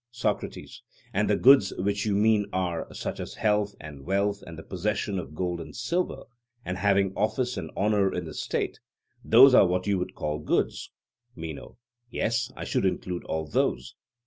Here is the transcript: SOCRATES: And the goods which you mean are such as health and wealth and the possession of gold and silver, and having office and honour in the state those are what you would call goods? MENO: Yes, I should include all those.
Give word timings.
SOCRATES: 0.09 0.81
And 1.13 1.29
the 1.29 1.35
goods 1.35 1.73
which 1.77 2.07
you 2.07 2.15
mean 2.15 2.47
are 2.51 2.91
such 2.91 3.19
as 3.19 3.35
health 3.35 3.75
and 3.79 4.03
wealth 4.03 4.41
and 4.41 4.57
the 4.57 4.63
possession 4.63 5.19
of 5.19 5.35
gold 5.35 5.61
and 5.61 5.75
silver, 5.75 6.23
and 6.65 6.79
having 6.79 7.13
office 7.15 7.55
and 7.55 7.69
honour 7.77 8.11
in 8.11 8.25
the 8.25 8.33
state 8.33 8.79
those 9.23 9.53
are 9.53 9.67
what 9.67 9.85
you 9.85 9.99
would 9.99 10.15
call 10.15 10.39
goods? 10.39 10.89
MENO: 11.35 11.77
Yes, 12.09 12.51
I 12.55 12.63
should 12.63 12.83
include 12.87 13.23
all 13.25 13.45
those. 13.45 13.93